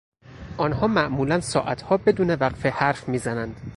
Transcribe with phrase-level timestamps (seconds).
[0.57, 3.61] آنها معمولا ساعتها بدون وقفه حرف میزنند.